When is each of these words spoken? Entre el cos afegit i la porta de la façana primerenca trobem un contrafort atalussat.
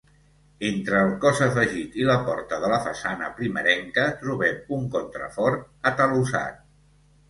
Entre 0.69 0.95
el 1.07 1.11
cos 1.25 1.41
afegit 1.47 1.99
i 1.99 2.07
la 2.11 2.17
porta 2.31 2.59
de 2.65 2.73
la 2.73 2.81
façana 2.87 3.31
primerenca 3.43 4.09
trobem 4.25 4.77
un 4.81 4.93
contrafort 5.01 5.73
atalussat. 5.97 6.71